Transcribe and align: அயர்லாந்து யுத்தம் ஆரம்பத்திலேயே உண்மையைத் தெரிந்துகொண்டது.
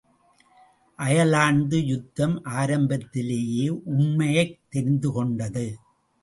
அயர்லாந்து 0.95 1.85
யுத்தம் 1.85 2.43
ஆரம்பத்திலேயே 2.43 3.69
உண்மையைத் 3.69 4.59
தெரிந்துகொண்டது. 4.75 5.73